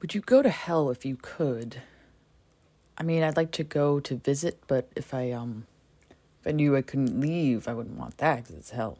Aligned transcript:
Would 0.00 0.14
you 0.14 0.22
go 0.22 0.40
to 0.40 0.48
hell 0.48 0.88
if 0.90 1.04
you 1.04 1.16
could? 1.20 1.82
I 2.96 3.02
mean, 3.02 3.22
I'd 3.22 3.36
like 3.36 3.50
to 3.52 3.64
go 3.64 4.00
to 4.00 4.16
visit, 4.16 4.58
but 4.66 4.88
if 4.96 5.12
I 5.12 5.30
um 5.30 5.66
if 6.40 6.46
I 6.46 6.52
knew 6.52 6.74
I 6.74 6.82
couldn't 6.82 7.20
leave, 7.20 7.68
I 7.68 7.74
wouldn't 7.74 7.98
want 7.98 8.16
that 8.18 8.46
cuz 8.46 8.56
it's 8.56 8.70
hell. 8.70 8.98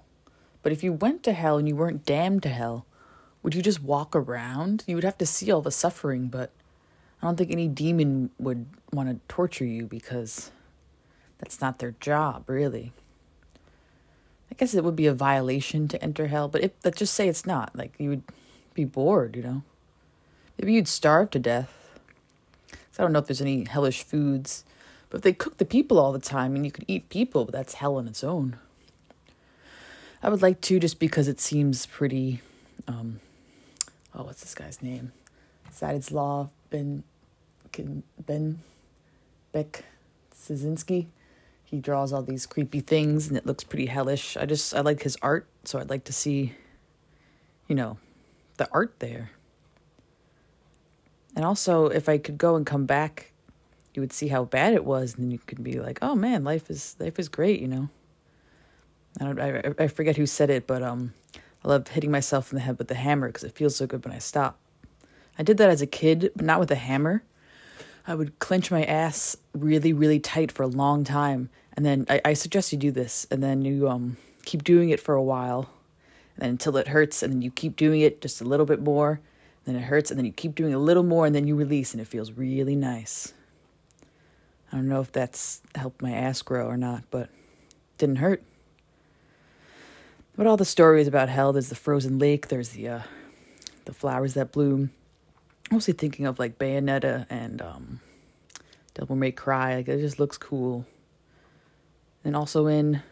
But 0.63 0.73
if 0.73 0.85
you 0.85 0.93
went 0.93 1.23
to 1.23 1.33
hell 1.33 1.57
and 1.57 1.67
you 1.67 1.75
weren't 1.75 2.05
damned 2.05 2.43
to 2.43 2.51
hell, 2.51 2.85
would 3.43 3.55
you 3.55 3.63
just 3.63 3.83
walk 3.83 4.15
around? 4.15 4.85
You 4.87 4.95
would 4.95 5.05
have 5.05 5.17
to 5.19 5.27
see 5.27 5.51
all 5.51 5.63
the 5.63 5.71
suffering, 5.71 6.29
but 6.29 6.51
I 7.23 7.27
don't 7.27 7.37
think 7.37 7.51
any 7.51 7.69
demon 7.69 8.31
would 8.39 8.67
want 8.93 9.09
to 9.09 9.35
torture 9.35 9.65
you 9.65 9.87
because 9.87 10.51
that's 11.39 11.63
not 11.63 11.79
their 11.79 11.95
job, 12.01 12.49
really. 12.49 12.93
I 14.51 14.55
guess 14.55 14.75
it 14.75 14.85
would 14.85 14.97
be 14.97 15.07
a 15.07 15.15
violation 15.15 15.89
to 15.89 16.03
enter 16.03 16.27
hell, 16.27 16.49
but 16.49 16.63
if 16.63 16.73
let's 16.85 16.99
just 16.99 17.15
say 17.15 17.27
it's 17.29 17.47
not, 17.47 17.75
like 17.75 17.95
you 17.99 18.11
would 18.11 18.23
be 18.75 18.85
bored, 18.85 19.35
you 19.35 19.43
know. 19.43 19.63
Maybe 20.61 20.75
you'd 20.75 20.89
starve 20.89 21.31
to 21.31 21.39
death. 21.39 21.99
So 22.93 23.03
I 23.03 23.03
don't 23.03 23.13
know 23.13 23.19
if 23.21 23.27
there's 23.27 23.41
any 23.41 23.65
hellish 23.65 24.03
foods, 24.03 24.65
but 25.09 25.19
if 25.19 25.23
they 25.23 25.33
cook 25.33 25.57
the 25.57 25.65
people 25.65 25.99
all 25.99 26.13
the 26.13 26.19
time 26.19 26.55
and 26.55 26.67
you 26.67 26.71
could 26.71 26.85
eat 26.87 27.09
people, 27.09 27.47
but 27.47 27.53
that's 27.53 27.75
hell 27.75 27.97
on 27.97 28.07
its 28.07 28.23
own. 28.23 28.57
I 30.23 30.29
would 30.29 30.43
like 30.43 30.61
to 30.63 30.79
just 30.79 30.99
because 30.99 31.29
it 31.29 31.41
seems 31.41 31.87
pretty 31.87 32.43
um 32.87 33.21
oh 34.15 34.25
what's 34.25 34.43
this 34.43 34.55
guy's 34.55 34.83
name? 34.83 35.13
Law 36.11 36.51
Ben 36.69 37.05
Ben 38.27 38.59
Beck 39.53 39.85
Szynski. 40.35 41.07
He 41.65 41.79
draws 41.79 42.13
all 42.13 42.23
these 42.23 42.45
creepy 42.45 42.81
things 42.81 43.29
and 43.29 43.37
it 43.39 43.47
looks 43.47 43.65
pretty 43.65 43.87
hellish. 43.87 44.37
I 44.37 44.45
just 44.45 44.75
I 44.75 44.81
like 44.81 45.05
his 45.05 45.17
art, 45.23 45.47
so 45.65 45.79
I'd 45.79 45.89
like 45.89 46.05
to 46.05 46.13
see 46.13 46.55
you 47.71 47.77
know, 47.77 47.99
the 48.57 48.69
art 48.73 48.97
there. 48.99 49.31
And 51.37 51.45
also, 51.45 51.87
if 51.87 52.09
I 52.09 52.19
could 52.19 52.39
go 52.39 52.57
and 52.57 52.67
come 52.67 52.87
back, 52.87 53.33
you 53.95 54.03
would 54.03 54.13
see 54.13 54.29
how 54.29 54.45
bad 54.45 54.75
it 54.75 54.85
was, 54.85 55.15
and 55.15 55.25
then 55.25 55.31
you 55.31 55.39
could 55.39 55.63
be 55.63 55.81
like, 55.81 55.99
"Oh 56.03 56.15
man, 56.15 56.45
life 56.45 56.71
is 56.71 56.97
life 56.99 57.19
is 57.19 57.29
great," 57.29 57.61
you 57.61 57.69
know. 57.69 57.89
I 59.21 59.25
don't, 59.25 59.41
I, 59.41 59.75
I 59.79 59.89
forget 59.89 60.17
who 60.17 60.27
said 60.27 60.51
it, 60.51 60.67
but 60.67 60.83
um, 60.83 61.13
I 61.65 61.69
love 61.69 61.89
hitting 61.89 62.11
myself 62.11 62.53
in 62.53 62.57
the 62.57 62.63
head 62.63 62.79
with 62.79 62.89
the 62.89 62.95
hammer 62.95 63.29
because 63.29 63.45
it 63.45 63.55
feels 63.55 63.77
so 63.77 63.87
good 63.87 64.05
when 64.05 64.15
I 64.15 64.19
stop. 64.19 64.59
I 65.39 65.43
did 65.43 65.57
that 65.59 65.71
as 65.71 65.83
a 65.83 65.87
kid, 65.87 66.31
but 66.37 66.45
not 66.45 66.61
with 66.61 66.71
a 66.71 66.77
hammer. 66.77 67.23
I 68.07 68.15
would 68.15 68.39
clench 68.39 68.71
my 68.71 68.85
ass 68.85 69.37
really, 69.53 69.93
really 69.93 70.21
tight 70.21 70.53
for 70.53 70.63
a 70.63 70.69
long 70.69 71.05
time, 71.05 71.51
and 71.75 71.85
then 71.85 72.07
I, 72.09 72.21
I 72.25 72.33
suggest 72.35 72.73
you 72.73 72.79
do 72.79 72.91
this, 72.93 73.27
and 73.31 73.43
then 73.43 73.63
you 73.63 73.89
um 73.89 74.17
keep 74.45 74.65
doing 74.65 74.91
it 74.91 75.01
for 75.01 75.15
a 75.15 75.23
while, 75.23 75.71
and 76.39 76.51
until 76.51 76.77
it 76.77 76.89
hurts, 76.89 77.23
and 77.23 77.33
then 77.33 77.43
you 77.43 77.51
keep 77.51 77.77
doing 77.77 78.01
it 78.01 78.21
just 78.21 78.41
a 78.41 78.45
little 78.45 78.67
bit 78.67 78.81
more, 78.81 79.21
then 79.65 79.77
it 79.77 79.83
hurts, 79.83 80.11
and 80.11 80.19
then 80.19 80.25
you 80.25 80.33
keep 80.33 80.55
doing 80.55 80.75
a 80.75 80.79
little 80.79 81.03
more, 81.03 81.27
and 81.27 81.35
then 81.35 81.47
you 81.47 81.55
release, 81.57 81.93
and 81.93 82.01
it 82.01 82.07
feels 82.07 82.33
really 82.33 82.77
nice. 82.77 83.33
I 84.73 84.77
don't 84.77 84.89
know 84.89 85.01
if 85.01 85.13
that's 85.13 85.63
helped 85.75 86.01
my 86.01 86.13
ass 86.13 86.43
grow 86.43 86.67
or 86.67 86.77
not, 86.77 87.05
but 87.11 87.29
didn't 87.99 88.17
hurt. 88.17 88.43
But 90.37 90.47
all 90.47 90.57
the 90.57 90.65
stories 90.65 91.09
about 91.09 91.29
hell, 91.29 91.53
there's 91.53 91.69
the 91.69 91.75
frozen 91.75 92.19
lake, 92.19 92.49
there's 92.49 92.71
the 92.71 92.89
uh, 92.89 93.03
the 93.85 93.93
flowers 93.93 94.35
that 94.35 94.53
bloom. 94.53 94.91
Mostly 95.71 95.93
thinking 95.93 96.27
of 96.27 96.39
like 96.39 96.59
Bayonetta 96.59 97.27
and 97.29 97.61
um, 97.61 98.01
Devil 98.95 99.17
May 99.17 99.33
Cry. 99.33 99.77
Like 99.77 99.89
it 99.89 100.01
just 100.01 100.19
looks 100.19 100.39
cool. 100.39 100.87
And 102.25 102.37
also 102.37 102.67
in 102.67 103.03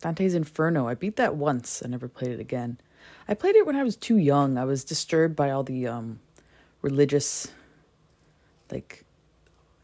Dante's 0.00 0.34
Inferno, 0.34 0.88
I 0.88 0.94
beat 0.94 1.16
that 1.16 1.36
once. 1.36 1.82
I 1.84 1.88
never 1.88 2.08
played 2.08 2.32
it 2.32 2.40
again. 2.40 2.78
I 3.28 3.34
played 3.34 3.56
it 3.56 3.66
when 3.66 3.76
I 3.76 3.82
was 3.82 3.96
too 3.96 4.18
young. 4.18 4.58
I 4.58 4.64
was 4.64 4.84
disturbed 4.84 5.34
by 5.34 5.50
all 5.50 5.62
the 5.62 5.86
um, 5.86 6.20
religious, 6.82 7.48
like 8.70 9.04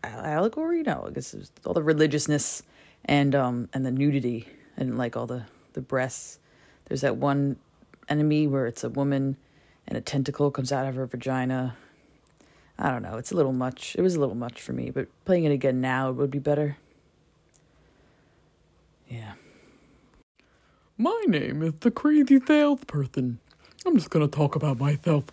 allegory. 0.04 0.82
No, 0.82 1.04
I 1.06 1.10
guess 1.10 1.34
it 1.34 1.38
was 1.38 1.52
all 1.64 1.74
the 1.74 1.82
religiousness 1.82 2.62
and 3.06 3.34
um 3.34 3.68
and 3.72 3.84
the 3.84 3.90
nudity 3.90 4.46
and 4.76 4.98
like 4.98 5.16
all 5.16 5.26
the 5.26 5.44
the 5.72 5.80
breasts. 5.80 6.38
There's 6.86 7.02
that 7.02 7.16
one 7.16 7.56
enemy 8.08 8.46
where 8.46 8.66
it's 8.66 8.84
a 8.84 8.88
woman 8.88 9.36
and 9.86 9.96
a 9.96 10.00
tentacle 10.00 10.50
comes 10.50 10.72
out 10.72 10.86
of 10.86 10.96
her 10.96 11.06
vagina. 11.06 11.76
I 12.78 12.90
don't 12.90 13.02
know. 13.02 13.16
It's 13.16 13.30
a 13.30 13.36
little 13.36 13.52
much. 13.52 13.94
It 13.96 14.02
was 14.02 14.14
a 14.14 14.20
little 14.20 14.34
much 14.34 14.60
for 14.60 14.72
me, 14.72 14.90
but 14.90 15.06
playing 15.24 15.44
it 15.44 15.52
again 15.52 15.80
now 15.80 16.10
it 16.10 16.14
would 16.14 16.30
be 16.30 16.38
better. 16.38 16.76
Yeah. 19.08 19.32
My 21.00 21.24
name 21.26 21.62
is 21.62 21.72
the 21.80 21.90
crazy 21.90 22.38
salesperson. 22.46 23.38
I'm 23.86 23.96
just 23.96 24.10
gonna 24.10 24.28
talk 24.28 24.54
about 24.54 24.78
myself. 24.78 25.24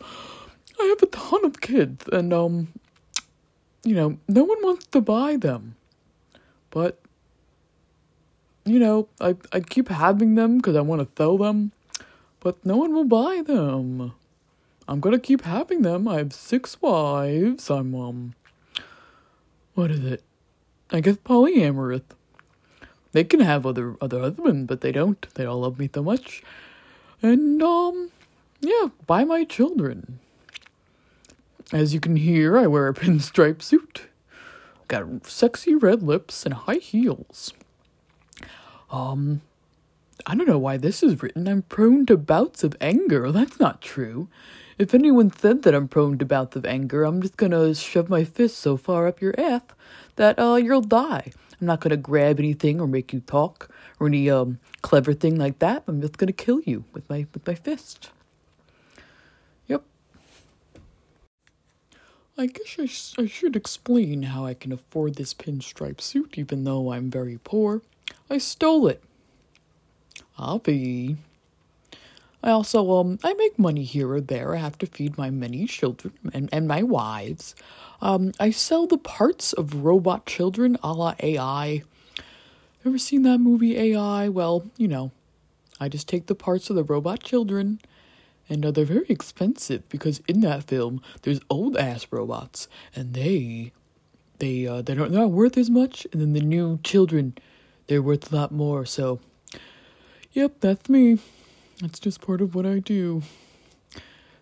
I 0.79 0.85
have 0.85 1.01
a 1.03 1.07
ton 1.07 1.43
of 1.43 1.59
kids, 1.59 2.05
and 2.09 2.33
um, 2.33 2.69
you 3.83 3.93
know, 3.93 4.17
no 4.29 4.45
one 4.45 4.59
wants 4.63 4.85
to 4.85 5.01
buy 5.01 5.35
them. 5.35 5.75
But 6.69 7.01
you 8.63 8.79
know, 8.79 9.09
I 9.19 9.35
I 9.51 9.59
keep 9.59 9.89
having 9.89 10.35
them 10.35 10.55
because 10.55 10.77
I 10.77 10.79
want 10.79 11.01
to 11.01 11.21
sell 11.21 11.37
them, 11.37 11.73
but 12.39 12.65
no 12.65 12.77
one 12.77 12.93
will 12.93 13.03
buy 13.03 13.41
them. 13.45 14.13
I'm 14.87 15.01
gonna 15.01 15.19
keep 15.19 15.41
having 15.41 15.81
them. 15.81 16.07
I 16.07 16.19
have 16.19 16.31
six 16.31 16.81
wives. 16.81 17.69
I'm 17.69 17.93
um, 17.93 18.35
what 19.73 19.91
is 19.91 20.05
it? 20.05 20.23
I 20.91 21.01
guess 21.01 21.17
polyamorous. 21.17 22.03
They 23.17 23.23
can 23.23 23.39
have 23.39 23.65
other 23.65 23.95
other 23.99 24.19
husbands, 24.19 24.67
but 24.67 24.81
they 24.81 24.91
don't. 24.91 25.25
They 25.33 25.43
all 25.43 25.61
love 25.61 25.79
me 25.79 25.89
so 25.91 26.03
much. 26.03 26.43
And 27.23 27.63
um 27.63 28.11
yeah, 28.61 28.89
buy 29.07 29.23
my 29.23 29.43
children. 29.43 30.19
As 31.73 31.95
you 31.95 31.99
can 31.99 32.15
hear, 32.15 32.59
I 32.59 32.67
wear 32.67 32.87
a 32.87 32.93
pinstripe 33.03 33.63
suit. 33.63 34.03
Got 34.87 35.25
sexy 35.25 35.73
red 35.73 36.03
lips 36.03 36.45
and 36.45 36.53
high 36.53 36.75
heels. 36.75 37.53
Um 38.91 39.41
I 40.27 40.35
don't 40.35 40.47
know 40.47 40.59
why 40.59 40.77
this 40.77 41.01
is 41.01 41.23
written. 41.23 41.47
I'm 41.47 41.63
prone 41.63 42.05
to 42.05 42.17
bouts 42.17 42.63
of 42.63 42.77
anger. 42.79 43.31
That's 43.31 43.59
not 43.59 43.81
true. 43.81 44.27
If 44.77 44.93
anyone 44.93 45.31
said 45.31 45.63
that 45.63 45.73
I'm 45.73 45.87
prone 45.87 46.19
to 46.19 46.25
bouts 46.25 46.55
of 46.55 46.65
anger, 46.65 47.03
I'm 47.03 47.21
just 47.21 47.35
gonna 47.37 47.73
shove 47.73 48.09
my 48.09 48.23
fist 48.23 48.57
so 48.57 48.77
far 48.77 49.07
up 49.07 49.21
your 49.21 49.33
ass 49.39 49.63
that 50.17 50.37
uh 50.37 50.55
you'll 50.55 50.81
die. 50.81 51.31
I'm 51.59 51.67
not 51.67 51.81
gonna 51.81 51.97
grab 51.97 52.39
anything 52.39 52.79
or 52.79 52.87
make 52.87 53.11
you 53.11 53.21
talk 53.21 53.69
or 53.99 54.05
any 54.07 54.29
um 54.29 54.59
clever 54.83 55.13
thing 55.13 55.35
like 55.35 55.57
that. 55.59 55.83
I'm 55.87 55.99
just 55.99 56.17
gonna 56.17 56.31
kill 56.31 56.61
you 56.61 56.83
with 56.93 57.09
my 57.09 57.25
with 57.33 57.47
my 57.47 57.55
fist. 57.55 58.11
Yep. 59.67 59.83
I 62.37 62.45
guess 62.45 62.75
I, 62.79 62.85
sh- 62.85 63.15
I 63.17 63.25
should 63.25 63.55
explain 63.55 64.23
how 64.23 64.45
I 64.45 64.53
can 64.53 64.71
afford 64.71 65.15
this 65.15 65.33
pinstripe 65.33 66.01
suit 66.01 66.37
even 66.37 66.65
though 66.65 66.93
I'm 66.93 67.09
very 67.09 67.39
poor. 67.43 67.81
I 68.29 68.37
stole 68.37 68.87
it. 68.87 69.03
I'll 70.37 70.59
be. 70.59 71.17
I 72.47 72.51
also 72.51 72.93
um 72.93 73.19
I 73.25 73.33
make 73.33 73.59
money 73.59 73.83
here 73.83 74.09
or 74.09 74.21
there. 74.21 74.55
I 74.55 74.59
have 74.59 74.77
to 74.77 74.85
feed 74.85 75.17
my 75.17 75.29
many 75.29 75.65
children 75.67 76.13
and, 76.33 76.47
and 76.53 76.65
my 76.65 76.81
wives. 76.81 77.55
Um 78.01 78.31
I 78.39 78.51
sell 78.51 78.87
the 78.87 78.97
parts 78.97 79.51
of 79.51 79.83
robot 79.83 80.25
children 80.25 80.77
a 80.81 80.93
la 80.93 81.13
AI. 81.21 81.83
Ever 82.85 82.97
seen 82.97 83.23
that 83.23 83.39
movie 83.39 83.77
AI? 83.77 84.29
Well, 84.29 84.63
you 84.77 84.87
know, 84.87 85.11
I 85.77 85.89
just 85.89 86.07
take 86.07 86.27
the 86.27 86.35
parts 86.35 86.69
of 86.69 86.77
the 86.77 86.85
robot 86.85 87.21
children 87.21 87.81
and 88.47 88.65
uh, 88.65 88.71
they're 88.71 88.85
very 88.85 89.07
expensive 89.09 89.87
because 89.89 90.21
in 90.25 90.39
that 90.39 90.63
film 90.63 91.01
there's 91.23 91.41
old 91.49 91.75
ass 91.75 92.07
robots 92.11 92.69
and 92.95 93.13
they 93.13 93.73
they 94.39 94.65
uh 94.65 94.81
they 94.81 94.95
don't 94.95 95.11
they're 95.11 95.19
not 95.19 95.31
worth 95.31 95.57
as 95.57 95.69
much 95.69 96.07
and 96.13 96.21
then 96.21 96.31
the 96.31 96.39
new 96.39 96.79
children 96.81 97.37
they're 97.87 98.01
worth 98.01 98.31
a 98.31 98.35
lot 98.37 98.53
more 98.53 98.85
so 98.85 99.19
yep 100.31 100.53
that's 100.61 100.87
me 100.87 101.19
that's 101.81 101.99
just 101.99 102.21
part 102.21 102.41
of 102.41 102.55
what 102.55 102.65
I 102.65 102.79
do. 102.79 103.21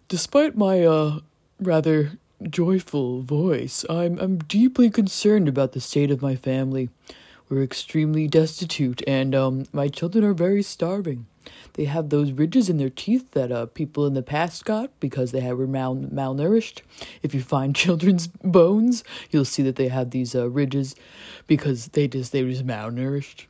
Despite 0.07 0.55
my 0.55 0.83
uh 0.83 1.19
rather 1.59 2.13
joyful 2.49 3.21
voice, 3.21 3.85
I'm 3.89 4.17
I'm 4.19 4.37
deeply 4.37 4.89
concerned 4.89 5.47
about 5.47 5.73
the 5.73 5.81
state 5.81 6.11
of 6.11 6.21
my 6.21 6.35
family. 6.35 6.89
We're 7.49 7.63
extremely 7.63 8.27
destitute 8.27 9.01
and 9.07 9.35
um 9.35 9.65
my 9.73 9.87
children 9.87 10.23
are 10.23 10.33
very 10.33 10.63
starving. 10.63 11.25
They 11.73 11.85
have 11.85 12.09
those 12.09 12.31
ridges 12.31 12.69
in 12.69 12.77
their 12.77 12.89
teeth 12.89 13.31
that 13.31 13.51
uh 13.51 13.65
people 13.65 14.05
in 14.05 14.13
the 14.13 14.23
past 14.23 14.63
got 14.63 14.97
because 14.99 15.31
they 15.31 15.51
were 15.51 15.67
mal- 15.67 15.95
malnourished. 15.95 16.81
If 17.21 17.33
you 17.35 17.41
find 17.41 17.75
children's 17.85 18.27
bones, 18.27 19.03
you'll 19.31 19.45
see 19.45 19.63
that 19.63 19.75
they 19.75 19.89
have 19.89 20.11
these 20.11 20.35
uh, 20.35 20.49
ridges 20.49 20.95
because 21.47 21.87
they 21.89 22.07
just 22.07 22.31
they 22.31 22.43
were 22.43 22.51
just 22.51 22.65
malnourished. 22.65 23.45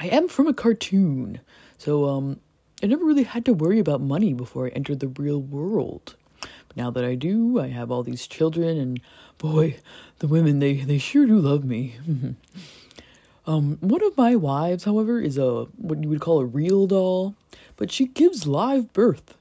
I 0.00 0.06
am 0.06 0.28
from 0.28 0.46
a 0.46 0.54
cartoon. 0.54 1.40
So 1.78 2.06
um 2.06 2.40
I 2.82 2.86
never 2.86 3.04
really 3.04 3.24
had 3.24 3.44
to 3.46 3.52
worry 3.52 3.78
about 3.78 4.00
money 4.00 4.32
before 4.32 4.66
I 4.66 4.70
entered 4.70 5.00
the 5.00 5.08
real 5.08 5.40
world. 5.40 6.14
But 6.40 6.76
now 6.76 6.90
that 6.92 7.04
I 7.04 7.16
do, 7.16 7.58
I 7.60 7.68
have 7.68 7.90
all 7.90 8.04
these 8.04 8.26
children 8.26 8.78
and 8.78 9.00
boy, 9.38 9.76
the 10.20 10.28
women 10.28 10.60
they 10.60 10.74
they 10.74 10.98
sure 10.98 11.26
do 11.26 11.38
love 11.38 11.64
me. 11.64 11.96
um 13.46 13.78
one 13.80 14.04
of 14.04 14.16
my 14.16 14.36
wives, 14.36 14.84
however, 14.84 15.20
is 15.20 15.38
a 15.38 15.64
what 15.76 16.02
you 16.02 16.08
would 16.08 16.20
call 16.20 16.40
a 16.40 16.46
real 16.46 16.86
doll, 16.86 17.34
but 17.76 17.90
she 17.90 18.06
gives 18.06 18.46
live 18.46 18.92
birth. 18.92 19.34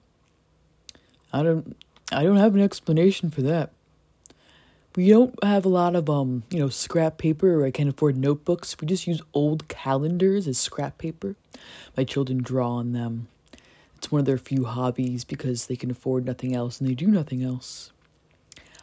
I 1.31 1.44
don't 1.44 1.75
I 2.12 2.24
don't 2.24 2.38
have 2.38 2.56
an 2.56 2.62
explanation 2.62 3.30
for 3.30 3.42
that. 3.44 3.71
We 4.98 5.10
don't 5.10 5.44
have 5.44 5.64
a 5.64 5.70
lot 5.70 5.96
of 5.96 6.10
um, 6.10 6.42
you 6.50 6.58
know, 6.58 6.70
scrap 6.70 7.20
paper 7.20 7.62
or 7.62 7.68
I 7.68 7.70
can't 7.70 7.88
afford 7.88 8.18
notebooks. 8.18 8.76
We 8.82 8.88
just 8.88 9.06
use 9.06 9.22
old 9.32 9.68
calendars 9.68 10.48
as 10.48 10.58
scrap 10.58 10.98
paper. 10.98 11.36
My 11.96 12.04
children 12.04 12.40
draw 12.42 12.72
on 12.72 12.94
them. 12.94 13.28
It's 13.96 14.12
one 14.12 14.18
of 14.18 14.26
their 14.26 14.40
few 14.40 14.66
hobbies 14.66 15.24
because 15.24 15.68
they 15.68 15.76
can 15.76 15.92
afford 15.92 16.26
nothing 16.26 16.56
else 16.56 16.80
and 16.80 16.90
they 16.90 16.96
do 16.96 17.06
nothing 17.06 17.44
else. 17.44 17.92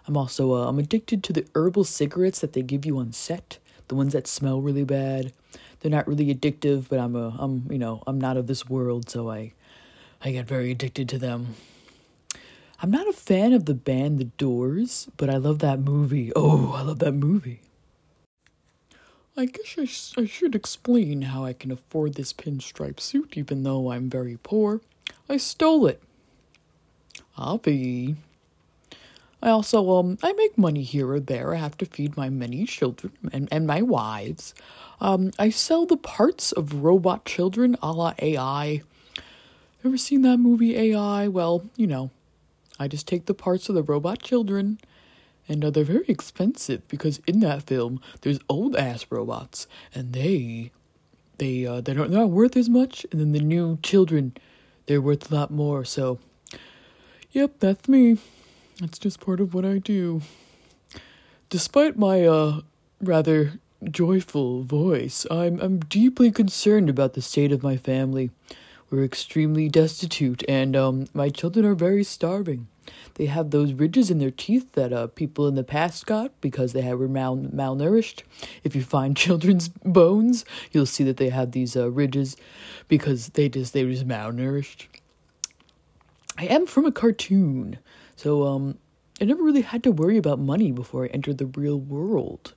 I'm 0.07 0.17
also 0.17 0.55
uh, 0.55 0.69
I'm 0.69 0.79
addicted 0.79 1.25
to 1.25 1.33
the 1.33 1.49
herbal 1.57 1.83
cigarettes 1.83 2.39
that 2.39 2.53
they 2.53 2.63
give 2.63 2.87
you 2.87 2.99
on 2.99 3.13
set, 3.13 3.59
the 3.89 3.97
ones 3.97 4.13
that 4.13 4.29
smell 4.29 4.61
really 4.61 4.85
bad. 4.85 5.33
They're 5.81 5.91
not 5.91 6.07
really 6.07 6.33
addictive, 6.33 6.89
but 6.89 7.01
I'm 7.01 7.17
a 7.17 7.35
I'm 7.41 7.67
you 7.73 7.79
know 7.79 8.05
I'm 8.07 8.21
not 8.21 8.37
of 8.37 8.47
this 8.47 8.69
world, 8.69 9.11
so 9.11 9.33
I 9.33 9.53
I 10.23 10.31
get 10.31 10.47
very 10.47 10.71
addicted 10.71 11.09
to 11.09 11.19
them. 11.19 11.57
I'm 12.85 12.91
not 12.91 13.09
a 13.09 13.15
fan 13.15 13.55
of 13.55 13.65
the 13.65 13.73
band 13.73 14.19
The 14.19 14.25
Doors, 14.25 15.09
but 15.17 15.31
I 15.31 15.39
love 15.39 15.61
that 15.61 15.81
movie. 15.81 16.31
Oh, 16.37 16.75
I 16.77 16.83
love 16.83 16.99
that 16.99 17.15
movie. 17.15 17.63
I 19.35 19.47
guess 19.47 19.77
I, 19.79 19.87
sh- 19.87 20.13
I 20.19 20.27
should 20.27 20.55
explain 20.55 21.23
how 21.23 21.47
I 21.47 21.55
can 21.55 21.71
afford 21.71 22.13
this 22.13 22.35
pinstripe 22.35 23.01
suit 23.01 23.39
even 23.39 23.63
though 23.63 23.91
I'm 23.91 24.11
very 24.11 24.37
poor. 24.37 24.83
I 25.31 25.39
stole 25.39 25.87
it. 25.87 26.03
I'll 27.39 27.57
be. 27.57 28.17
I 29.43 29.49
also, 29.49 29.93
um, 29.93 30.19
I 30.23 30.35
make 30.35 30.59
money 30.59 30.83
here 30.83 31.11
or 31.11 31.21
there. 31.21 31.55
I 31.55 31.61
have 31.61 31.79
to 31.79 31.87
feed 31.87 32.19
my 32.19 32.29
many 32.29 32.67
children 32.67 33.15
and, 33.33 33.49
and 33.51 33.67
my 33.67 33.81
wives. 33.81 34.55
Um, 35.01 35.31
I 35.39 35.49
sell 35.49 35.87
the 35.87 35.97
parts 35.97 36.53
of 36.53 36.85
robot 36.85 37.25
children 37.25 37.79
a 37.81 37.93
la 37.93 38.13
AI. 38.19 38.83
Ever 39.83 39.97
seen 39.97 40.21
that 40.21 40.37
movie 40.37 40.77
AI? 40.77 41.29
Well, 41.29 41.65
you 41.79 41.87
know, 41.87 42.11
I 42.79 42.89
just 42.89 43.07
take 43.07 43.27
the 43.27 43.35
parts 43.35 43.69
of 43.69 43.75
the 43.75 43.83
robot 43.83 44.23
children, 44.23 44.79
and 45.49 45.65
uh, 45.65 45.71
they're 45.71 45.85
very 45.85 46.05
expensive 46.09 46.87
because 46.89 47.21
in 47.27 47.41
that 47.41 47.63
film 47.63 48.01
there's 48.23 48.41
old 48.49 48.77
ass 48.77 49.07
robots, 49.11 49.67
and 49.95 50.13
they, 50.13 50.71
they, 51.39 51.67
uh, 51.67 51.81
they 51.81 51.95
don't, 51.95 52.11
they're 52.11 52.21
not 52.21 52.31
worth 52.31 52.57
as 52.57 52.69
much, 52.69 53.07
and 53.11 53.21
then 53.21 53.33
the 53.33 53.41
new 53.41 53.79
children, 53.83 54.37
they're 54.87 55.01
worth 55.01 55.31
a 55.31 55.35
lot 55.35 55.51
more. 55.51 55.85
So, 55.85 56.19
yep, 57.33 57.61
that's 57.61 57.89
me. 57.89 58.19
That's 58.81 58.99
just 58.99 59.21
part 59.21 59.41
of 59.41 59.55
what 59.55 59.65
I 59.65 59.79
do. 59.79 60.23
Despite 61.49 61.97
my 61.97 62.27
uh 62.27 62.63
rather 63.01 63.61
joyful 63.89 64.65
voice, 64.65 65.27
I'm 65.31 65.61
I'm 65.61 65.79
deeply 65.79 66.33
concerned 66.33 66.89
about 66.89 67.15
the 67.15 67.23
state 67.23 67.53
of 67.53 67.63
my 67.63 67.77
family. 67.77 68.31
We're 68.95 69.03
extremely 69.03 69.69
destitute, 69.69 70.45
and 70.49 70.77
um, 70.77 71.07
my 71.13 71.29
children 71.29 71.67
are 71.67 71.75
very 71.75 72.05
starving. 72.05 72.69
They 73.15 73.27
have 73.27 73.51
those 73.51 73.73
ridges 73.73 74.09
in 74.09 74.19
their 74.19 74.31
teeth 74.31 74.71
that 74.75 74.93
uh, 74.93 75.09
people 75.09 75.49
in 75.49 75.57
the 75.57 75.65
past 75.65 76.07
got 76.07 76.41
because 76.41 76.73
they 76.73 76.95
were 76.95 77.09
mal- 77.09 77.37
malnourished. 77.37 78.23
If 78.63 78.77
you 78.77 78.83
find 78.83 79.17
children's 79.17 79.67
bones, 79.67 80.45
you'll 80.71 80.87
see 80.87 81.03
that 81.03 81.17
they 81.17 81.31
have 81.31 81.51
these 81.51 81.75
uh, 81.77 81.91
ridges 81.91 82.37
because 82.87 83.31
they 83.31 83.49
just 83.49 83.73
they 83.73 83.85
were 83.85 83.91
just 83.91 84.07
malnourished. 84.07 84.87
I 86.39 86.45
am 86.45 86.65
from 86.65 86.85
a 86.85 86.93
cartoon, 86.93 87.81
so 88.15 88.47
um, 88.47 88.79
I 89.21 89.25
never 89.25 89.43
really 89.43 89.63
had 89.63 89.83
to 89.83 89.91
worry 89.91 90.19
about 90.19 90.39
money 90.39 90.71
before 90.71 91.03
I 91.03 91.09
entered 91.09 91.39
the 91.39 91.47
real 91.47 91.81
world. 91.81 92.55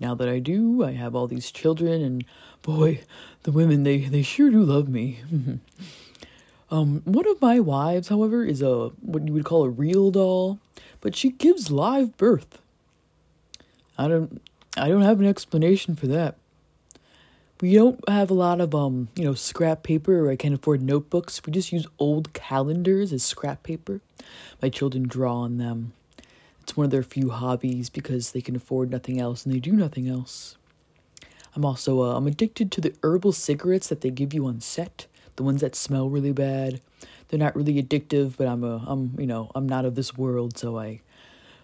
Now 0.00 0.14
that 0.14 0.28
I 0.28 0.38
do, 0.38 0.82
I 0.82 0.92
have 0.92 1.14
all 1.14 1.26
these 1.26 1.50
children, 1.50 2.02
and 2.02 2.24
boy, 2.62 3.02
the 3.42 3.52
women 3.52 3.82
they 3.84 3.98
they 3.98 4.22
sure 4.22 4.50
do 4.50 4.62
love 4.62 4.88
me. 4.88 5.20
um, 6.70 7.02
one 7.04 7.28
of 7.28 7.40
my 7.42 7.60
wives, 7.60 8.08
however, 8.08 8.44
is 8.44 8.62
a 8.62 8.88
what 9.02 9.26
you 9.26 9.34
would 9.34 9.44
call 9.44 9.64
a 9.64 9.68
real 9.68 10.10
doll, 10.10 10.58
but 11.00 11.14
she 11.14 11.30
gives 11.30 11.70
live 11.70 12.16
birth. 12.16 12.58
I 13.98 14.08
don't 14.08 14.40
I 14.76 14.88
don't 14.88 15.02
have 15.02 15.20
an 15.20 15.26
explanation 15.26 15.94
for 15.94 16.06
that. 16.06 16.36
We 17.60 17.74
don't 17.74 18.08
have 18.08 18.30
a 18.30 18.34
lot 18.34 18.62
of 18.62 18.74
um, 18.74 19.08
you 19.14 19.24
know, 19.24 19.34
scrap 19.34 19.82
paper 19.82 20.24
or 20.24 20.30
I 20.30 20.36
can't 20.36 20.54
afford 20.54 20.80
notebooks. 20.80 21.42
We 21.44 21.52
just 21.52 21.72
use 21.72 21.86
old 21.98 22.32
calendars 22.32 23.12
as 23.12 23.22
scrap 23.22 23.62
paper. 23.62 24.00
My 24.62 24.70
children 24.70 25.06
draw 25.06 25.40
on 25.40 25.58
them. 25.58 25.92
It's 26.70 26.76
one 26.76 26.84
of 26.84 26.92
their 26.92 27.02
few 27.02 27.30
hobbies 27.30 27.90
because 27.90 28.30
they 28.30 28.40
can 28.40 28.54
afford 28.54 28.92
nothing 28.92 29.20
else 29.20 29.44
and 29.44 29.52
they 29.52 29.58
do 29.58 29.72
nothing 29.72 30.08
else. 30.08 30.56
I'm 31.56 31.64
also 31.64 32.00
uh, 32.02 32.16
I'm 32.16 32.28
addicted 32.28 32.70
to 32.70 32.80
the 32.80 32.94
herbal 33.02 33.32
cigarettes 33.32 33.88
that 33.88 34.02
they 34.02 34.10
give 34.10 34.32
you 34.32 34.46
on 34.46 34.60
set, 34.60 35.08
the 35.34 35.42
ones 35.42 35.62
that 35.62 35.74
smell 35.74 36.08
really 36.08 36.30
bad. 36.30 36.80
They're 37.26 37.40
not 37.40 37.56
really 37.56 37.82
addictive, 37.82 38.36
but 38.36 38.46
I'm 38.46 38.62
a 38.62 38.84
I'm 38.86 39.16
you 39.18 39.26
know 39.26 39.50
I'm 39.56 39.68
not 39.68 39.84
of 39.84 39.96
this 39.96 40.16
world, 40.16 40.56
so 40.56 40.78
I 40.78 41.00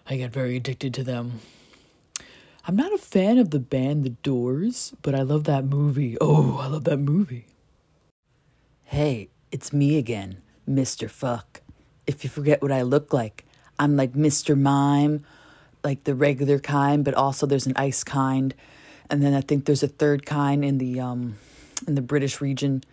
I 0.09 0.17
get 0.17 0.33
very 0.33 0.57
addicted 0.57 0.93
to 0.95 1.05
them. 1.05 1.39
I'm 2.67 2.75
not 2.75 2.91
a 2.91 2.97
fan 2.97 3.37
of 3.37 3.51
the 3.51 3.59
band 3.59 4.03
The 4.03 4.09
Doors, 4.09 4.93
but 5.03 5.15
I 5.15 5.21
love 5.21 5.45
that 5.45 5.63
movie. 5.63 6.17
Oh, 6.19 6.57
I 6.61 6.67
love 6.67 6.83
that 6.83 6.97
movie. 6.97 7.45
Hey, 8.83 9.29
it's 9.53 9.71
me 9.71 9.97
again, 9.97 10.41
Mr. 10.69 11.09
Fuck. 11.09 11.61
If 12.05 12.25
you 12.25 12.29
forget 12.29 12.61
what 12.61 12.73
I 12.73 12.81
look 12.81 13.13
like, 13.13 13.45
I'm 13.79 13.95
like 13.95 14.13
Mr. 14.13 14.57
Mime, 14.57 15.25
like 15.83 16.03
the 16.03 16.15
regular 16.15 16.59
kind, 16.59 17.05
but 17.05 17.13
also 17.13 17.45
there's 17.45 17.67
an 17.67 17.73
ice 17.75 18.03
kind. 18.03 18.53
And 19.09 19.21
then 19.21 19.33
I 19.33 19.41
think 19.41 19.65
there's 19.65 19.83
a 19.83 19.87
third 19.87 20.25
kind 20.25 20.65
in 20.65 20.77
the 20.77 20.99
um 20.99 21.37
in 21.87 21.95
the 21.95 22.01
British 22.01 22.41
region. 22.41 22.83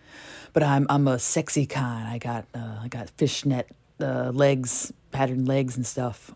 But 0.53 0.63
I'm 0.63 0.85
I'm 0.89 1.07
a 1.07 1.19
sexy 1.19 1.65
kind. 1.65 2.07
I 2.07 2.17
got 2.17 2.45
uh, 2.53 2.79
I 2.83 2.87
got 2.87 3.09
fishnet 3.11 3.67
uh, 3.99 4.31
legs, 4.31 4.93
patterned 5.11 5.47
legs 5.47 5.75
and 5.75 5.85
stuff. 5.85 6.31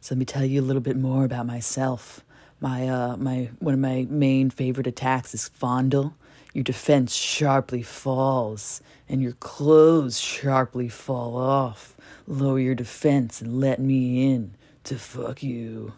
So 0.00 0.14
let 0.14 0.18
me 0.18 0.24
tell 0.24 0.44
you 0.44 0.60
a 0.60 0.66
little 0.66 0.82
bit 0.82 0.96
more 0.96 1.24
about 1.24 1.46
myself. 1.46 2.24
My 2.60 2.88
uh 2.88 3.16
my 3.16 3.50
one 3.58 3.74
of 3.74 3.80
my 3.80 4.06
main 4.08 4.50
favorite 4.50 4.86
attacks 4.86 5.34
is 5.34 5.48
fondle. 5.48 6.14
Your 6.52 6.64
defense 6.64 7.14
sharply 7.14 7.82
falls, 7.82 8.80
and 9.08 9.22
your 9.22 9.32
clothes 9.32 10.18
sharply 10.18 10.88
fall 10.88 11.36
off. 11.36 11.96
Lower 12.26 12.58
your 12.58 12.74
defense 12.74 13.40
and 13.40 13.60
let 13.60 13.80
me 13.80 14.32
in 14.32 14.54
to 14.84 14.96
fuck 14.96 15.42
you. 15.42 15.92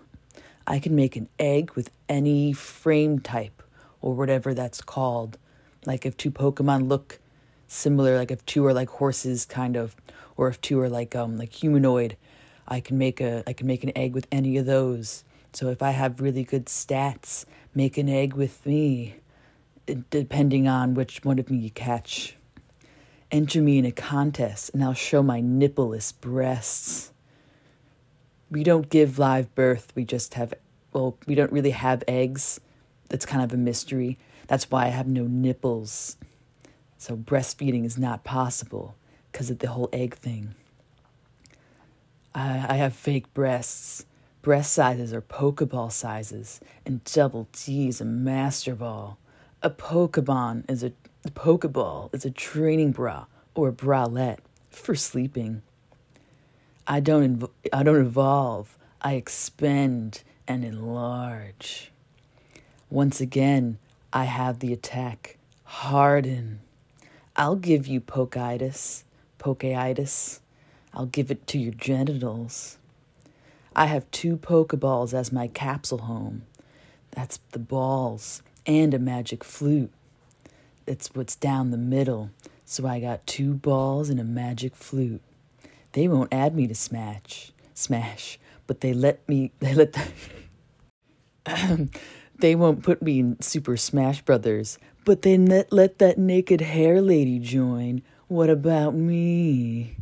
I 0.66 0.78
can 0.78 0.94
make 0.94 1.16
an 1.16 1.28
egg 1.38 1.72
with 1.72 1.90
any 2.08 2.52
frame 2.52 3.18
type 3.18 3.62
or 4.00 4.14
whatever 4.14 4.54
that's 4.54 4.80
called. 4.80 5.38
Like 5.86 6.06
if 6.06 6.16
two 6.16 6.30
Pokemon 6.30 6.88
look 6.88 7.18
similar, 7.66 8.16
like 8.16 8.30
if 8.30 8.44
two 8.46 8.64
are 8.66 8.74
like 8.74 8.88
horses 8.88 9.44
kind 9.44 9.76
of, 9.76 9.96
or 10.36 10.48
if 10.48 10.60
two 10.60 10.78
are 10.80 10.88
like 10.88 11.16
um 11.16 11.36
like 11.38 11.52
humanoid, 11.52 12.16
I 12.68 12.80
can 12.80 12.98
make 12.98 13.20
a 13.20 13.42
I 13.46 13.52
can 13.52 13.66
make 13.66 13.84
an 13.84 13.92
egg 13.96 14.14
with 14.14 14.26
any 14.30 14.56
of 14.58 14.66
those. 14.66 15.24
So 15.52 15.68
if 15.68 15.82
I 15.82 15.90
have 15.90 16.20
really 16.20 16.44
good 16.44 16.66
stats, 16.66 17.44
make 17.74 17.98
an 17.98 18.08
egg 18.08 18.34
with 18.34 18.64
me, 18.64 19.16
depending 20.10 20.68
on 20.68 20.94
which 20.94 21.24
one 21.24 21.38
of 21.38 21.50
me 21.50 21.58
you 21.58 21.70
catch. 21.70 22.36
Enter 23.30 23.62
me 23.62 23.78
in 23.78 23.84
a 23.84 23.92
contest, 23.92 24.70
and 24.74 24.84
I'll 24.84 24.94
show 24.94 25.22
my 25.22 25.40
nippleless 25.40 26.12
breasts. 26.12 27.12
We 28.50 28.62
don't 28.62 28.90
give 28.90 29.18
live 29.18 29.54
birth, 29.54 29.92
we 29.94 30.04
just 30.04 30.34
have, 30.34 30.52
well, 30.92 31.16
we 31.26 31.34
don't 31.34 31.52
really 31.52 31.70
have 31.70 32.04
eggs. 32.06 32.60
That's 33.08 33.26
kind 33.26 33.42
of 33.42 33.52
a 33.52 33.56
mystery. 33.56 34.18
That's 34.48 34.70
why 34.70 34.86
I 34.86 34.88
have 34.88 35.06
no 35.06 35.24
nipples. 35.24 36.16
So 36.98 37.16
breastfeeding 37.16 37.84
is 37.84 37.98
not 37.98 38.24
possible 38.24 38.94
because 39.30 39.50
of 39.50 39.58
the 39.58 39.68
whole 39.68 39.88
egg 39.92 40.14
thing. 40.14 40.54
I, 42.34 42.66
I 42.68 42.74
have 42.74 42.94
fake 42.94 43.32
breasts. 43.34 44.04
Breast 44.42 44.72
sizes 44.72 45.12
are 45.12 45.22
Pokeball 45.22 45.92
sizes, 45.92 46.60
and 46.84 47.02
double 47.04 47.48
is 47.66 48.00
a 48.00 48.04
Master 48.04 48.74
Ball. 48.74 49.18
A 49.64 49.70
Pokemon 49.70 50.68
is 50.68 50.82
a, 50.82 50.92
a 51.24 51.30
Pokeball 51.30 52.12
is 52.12 52.24
a 52.24 52.32
training 52.32 52.90
bra 52.90 53.26
or 53.54 53.70
bralette 53.70 54.40
for 54.70 54.96
sleeping. 54.96 55.62
I 56.84 56.98
don't 56.98 57.38
inv- 57.38 57.50
I 57.72 57.84
don't 57.84 58.00
evolve. 58.00 58.76
I 59.00 59.14
expend 59.14 60.24
and 60.48 60.64
enlarge. 60.64 61.92
Once 62.90 63.20
again, 63.20 63.78
I 64.12 64.24
have 64.24 64.58
the 64.58 64.72
attack. 64.72 65.38
Harden. 65.62 66.58
I'll 67.36 67.54
give 67.54 67.86
you 67.86 68.00
pokeitis, 68.00 69.04
pokeitis. 69.38 70.40
I'll 70.92 71.06
give 71.06 71.30
it 71.30 71.46
to 71.46 71.58
your 71.60 71.72
genitals. 71.72 72.78
I 73.76 73.86
have 73.86 74.10
two 74.10 74.36
Pokeballs 74.38 75.14
as 75.14 75.30
my 75.30 75.46
capsule 75.46 75.98
home. 75.98 76.42
That's 77.12 77.38
the 77.52 77.60
balls 77.60 78.42
and 78.66 78.94
a 78.94 78.98
magic 78.98 79.44
flute. 79.44 79.92
That's 80.86 81.14
what's 81.14 81.36
down 81.36 81.70
the 81.70 81.76
middle. 81.76 82.30
So 82.64 82.86
I 82.86 83.00
got 83.00 83.26
two 83.26 83.54
balls 83.54 84.08
and 84.08 84.18
a 84.20 84.24
magic 84.24 84.74
flute. 84.74 85.22
They 85.92 86.08
won't 86.08 86.32
add 86.32 86.54
me 86.54 86.66
to 86.66 86.74
Smash, 86.74 87.52
Smash, 87.74 88.38
but 88.66 88.80
they 88.80 88.94
let 88.94 89.28
me. 89.28 89.52
They 89.60 89.74
let 89.74 89.92
the. 89.92 91.88
they 92.38 92.54
won't 92.54 92.82
put 92.82 93.02
me 93.02 93.20
in 93.20 93.40
Super 93.40 93.76
Smash 93.76 94.22
Brothers, 94.22 94.78
but 95.04 95.22
they 95.22 95.36
let 95.36 95.72
let 95.72 95.98
that 95.98 96.18
naked 96.18 96.60
hair 96.60 97.00
lady 97.02 97.38
join. 97.38 98.02
What 98.28 98.48
about 98.48 98.94
me? 98.94 99.96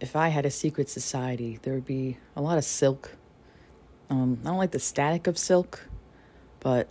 if 0.00 0.14
I 0.14 0.28
had 0.28 0.46
a 0.46 0.50
secret 0.50 0.88
society, 0.88 1.58
there 1.62 1.74
would 1.74 1.86
be 1.86 2.18
a 2.36 2.42
lot 2.42 2.58
of 2.58 2.64
silk. 2.64 3.16
Um, 4.10 4.38
I 4.42 4.48
don't 4.48 4.58
like 4.58 4.70
the 4.70 4.78
static 4.78 5.26
of 5.26 5.36
silk, 5.36 5.88
but 6.60 6.88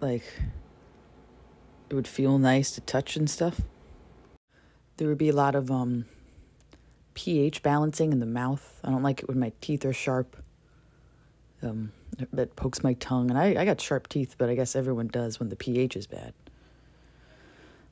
like 0.00 0.24
it 1.88 1.94
would 1.94 2.08
feel 2.08 2.38
nice 2.38 2.70
to 2.72 2.80
touch 2.80 3.16
and 3.16 3.28
stuff. 3.28 3.60
There 4.96 5.08
would 5.08 5.18
be 5.18 5.28
a 5.28 5.34
lot 5.34 5.54
of 5.54 5.70
um 5.70 6.06
pH 7.14 7.62
balancing 7.62 8.12
in 8.12 8.20
the 8.20 8.26
mouth. 8.26 8.80
I 8.84 8.90
don't 8.90 9.02
like 9.02 9.20
it 9.20 9.28
when 9.28 9.38
my 9.38 9.52
teeth 9.60 9.84
are 9.84 9.92
sharp. 9.92 10.36
Um, 11.62 11.92
that 12.32 12.54
pokes 12.54 12.84
my 12.84 12.92
tongue, 12.94 13.30
and 13.30 13.38
I, 13.38 13.60
I 13.60 13.64
got 13.64 13.80
sharp 13.80 14.08
teeth, 14.08 14.36
but 14.38 14.48
I 14.48 14.54
guess 14.54 14.76
everyone 14.76 15.08
does 15.08 15.40
when 15.40 15.48
the 15.48 15.56
pH 15.56 15.96
is 15.96 16.06
bad. 16.06 16.32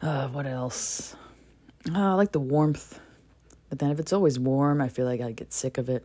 Uh, 0.01 0.29
what 0.29 0.47
else? 0.47 1.17
Uh, 1.93 2.13
I 2.13 2.15
like 2.15 2.31
the 2.31 2.39
warmth, 2.39 3.01
but 3.69 3.81
then 3.81 3.91
if 3.91 3.99
it's 3.99 4.13
always 4.13 4.39
warm, 4.39 4.81
I 4.81 4.89
feel 4.89 5.07
like 5.07 5.21
I'd 5.21 5.35
get 5.35 5.53
sick 5.53 5.79
of 5.79 5.89
it. 5.89 6.05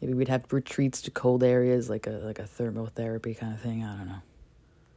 Maybe 0.00 0.12
we'd 0.12 0.28
have 0.28 0.52
retreats 0.52 1.00
to 1.02 1.10
cold 1.10 1.42
areas, 1.42 1.88
like 1.88 2.06
a 2.06 2.10
like 2.10 2.38
a 2.38 2.42
thermotherapy 2.42 3.38
kind 3.38 3.54
of 3.54 3.60
thing. 3.60 3.84
I 3.84 3.96
don't 3.96 4.08
know. 4.08 4.22